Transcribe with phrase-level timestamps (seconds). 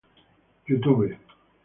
[0.67, 1.13] Youtube